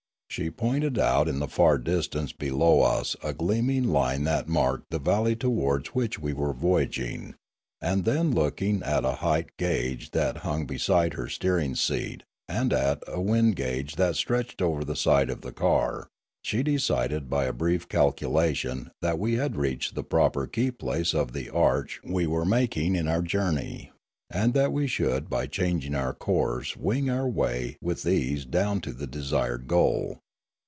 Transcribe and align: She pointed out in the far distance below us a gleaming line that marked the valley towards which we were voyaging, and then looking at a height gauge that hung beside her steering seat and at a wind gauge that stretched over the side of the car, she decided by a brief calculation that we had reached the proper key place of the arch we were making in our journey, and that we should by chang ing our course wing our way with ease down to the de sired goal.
She 0.31 0.49
pointed 0.49 0.97
out 0.97 1.27
in 1.27 1.39
the 1.39 1.47
far 1.49 1.77
distance 1.77 2.31
below 2.31 2.83
us 2.83 3.17
a 3.21 3.33
gleaming 3.33 3.89
line 3.89 4.23
that 4.23 4.47
marked 4.47 4.89
the 4.89 4.97
valley 4.97 5.35
towards 5.35 5.89
which 5.89 6.19
we 6.19 6.31
were 6.31 6.53
voyaging, 6.53 7.35
and 7.81 8.05
then 8.05 8.31
looking 8.31 8.81
at 8.81 9.03
a 9.03 9.15
height 9.15 9.49
gauge 9.57 10.11
that 10.11 10.37
hung 10.47 10.65
beside 10.65 11.15
her 11.15 11.27
steering 11.27 11.75
seat 11.75 12.23
and 12.47 12.71
at 12.71 13.03
a 13.07 13.19
wind 13.19 13.57
gauge 13.57 13.97
that 13.97 14.15
stretched 14.15 14.61
over 14.61 14.85
the 14.85 14.95
side 14.95 15.29
of 15.29 15.41
the 15.41 15.51
car, 15.51 16.07
she 16.43 16.63
decided 16.63 17.29
by 17.29 17.43
a 17.43 17.51
brief 17.51 17.89
calculation 17.89 18.89
that 19.01 19.19
we 19.19 19.33
had 19.33 19.57
reached 19.57 19.95
the 19.95 20.01
proper 20.03 20.47
key 20.47 20.71
place 20.71 21.13
of 21.13 21.33
the 21.33 21.49
arch 21.49 21.99
we 22.05 22.25
were 22.25 22.45
making 22.45 22.95
in 22.95 23.05
our 23.05 23.21
journey, 23.21 23.91
and 24.33 24.53
that 24.53 24.71
we 24.71 24.87
should 24.87 25.29
by 25.29 25.45
chang 25.45 25.81
ing 25.81 25.93
our 25.93 26.13
course 26.13 26.77
wing 26.77 27.09
our 27.09 27.27
way 27.27 27.75
with 27.81 28.05
ease 28.07 28.45
down 28.45 28.79
to 28.79 28.93
the 28.93 29.07
de 29.07 29.21
sired 29.21 29.67
goal. 29.67 30.17